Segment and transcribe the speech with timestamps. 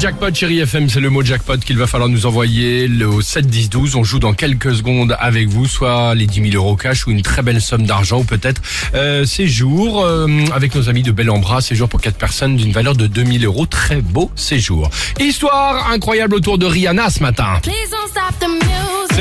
[0.00, 3.46] Jackpot chéri FM, c'est le mot jackpot qu'il va falloir nous envoyer le au 7
[3.46, 3.96] 10 12.
[3.96, 7.20] On joue dans quelques secondes avec vous, soit les 10 000 euros cash ou une
[7.20, 8.62] très belle somme d'argent ou peut-être
[8.94, 13.06] euh, séjour euh, avec nos amis de Bellambra, séjour pour quatre personnes d'une valeur de
[13.06, 13.66] 2000 euros.
[13.66, 14.88] Très beau séjour.
[15.20, 17.60] Histoire incroyable autour de Rihanna ce matin.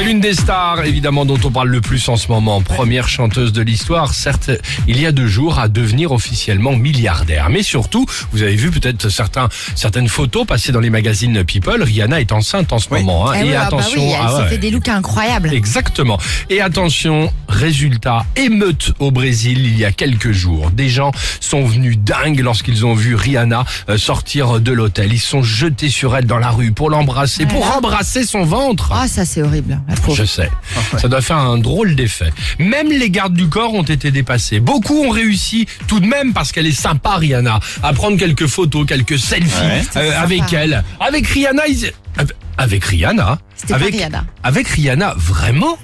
[0.10, 2.64] L'une des stars, évidemment, dont on parle le plus en ce moment.
[2.64, 4.50] Première chanteuse de l'histoire, certes,
[4.88, 7.52] il y a deux jours, à devenir officiellement milliardaire.
[7.52, 11.84] Mais surtout, vous avez vu peut-être certains, certaines photos passées dans les magazines People.
[11.84, 13.30] Rihanna est enceinte en ce moment.
[13.30, 13.34] hein.
[13.36, 14.50] Eh Et ouais, ah bah attention, oui, elle ah s'est ouais.
[14.50, 15.54] fait des looks incroyables.
[15.54, 16.18] Exactement.
[16.50, 20.72] Et attention, résultat, émeute au Brésil il y a quelques jours.
[20.72, 25.14] Des gens sont venus dingues lorsqu'ils ont vu Rihanna euh, sortir de l'hôtel.
[25.14, 27.78] Ils se sont jetés sur elle dans la rue pour l'embrasser, pour Voilà.
[27.78, 28.90] embrasser son ventre.
[28.92, 29.80] Ah, ça c'est horrible.
[30.00, 30.16] Pauvre.
[30.18, 30.50] Je sais.
[30.98, 32.32] Ça doit faire un drôle d'effet.
[32.60, 34.60] Même les gardes du corps ont été dépassés.
[34.60, 38.86] Beaucoup ont réussi tout de même parce qu'elle est sympa Rihanna à prendre quelques photos,
[38.88, 40.20] quelques selfies euh, sympa.
[40.20, 40.84] avec elle.
[41.00, 41.92] Avec Rihanna, ils...
[42.58, 43.40] avec- Rihanna.
[43.56, 44.26] C'était pas avec Rihanna.
[44.44, 45.78] Avec Rihanna, vraiment?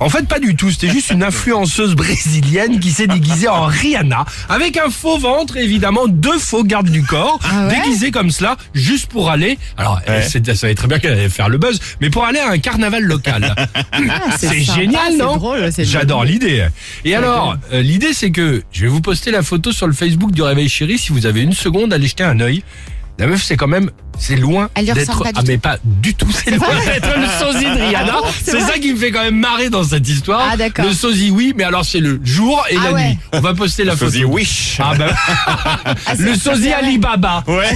[0.00, 0.70] En fait, pas du tout.
[0.70, 6.06] C'était juste une influenceuse brésilienne qui s'est déguisée en Rihanna, avec un faux ventre, évidemment,
[6.08, 9.58] deux faux gardes du corps, Ah ouais déguisés comme cela, juste pour aller.
[9.76, 12.50] Alors, elle ça savait très bien qu'elle allait faire le buzz, mais pour aller à
[12.50, 13.54] un carnaval local.
[14.08, 15.38] Ah, C'est génial, non
[15.78, 16.66] J'adore l'idée.
[17.04, 20.32] Et alors, euh, l'idée, c'est que je vais vous poster la photo sur le Facebook
[20.32, 20.98] du Réveil Chéri.
[20.98, 22.62] Si vous avez une seconde, allez jeter un œil.
[23.18, 25.46] La meuf, c'est quand même, c'est loin d'être, ressemble pas du ah tout.
[25.48, 28.12] mais pas du tout, c'est loin d'être le sosie de Rihanna.
[28.14, 30.46] Ah bon, c'est ça qui me fait quand même marrer dans cette histoire.
[30.52, 30.84] Ah, d'accord.
[30.84, 33.08] Le sosie, oui, mais alors c'est le jour et Ah la ouais.
[33.08, 33.18] nuit.
[33.32, 34.10] On va poster la photo.
[34.10, 34.76] Sosie Wish.
[34.82, 35.08] Ah ben,
[35.46, 36.72] Ah, c'est- le sosie.
[36.72, 37.42] Alibaba.
[37.48, 37.70] Ouais.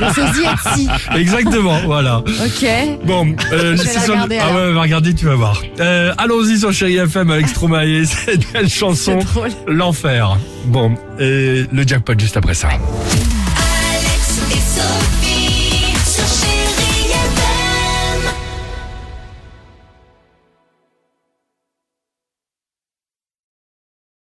[0.00, 0.88] Le sosie Etsy.
[1.16, 2.18] Exactement, voilà.
[2.18, 2.66] Ok.
[3.04, 5.62] Bon, euh, Je vais la le- ah ouais, va regarder, tu vas voir.
[5.80, 9.50] Euh, Allons-y sur Chéri FM avec Stromae, cette belle chanson, C'est drôle.
[9.66, 10.36] l'enfer.
[10.66, 12.68] Bon, et le jackpot juste après ça.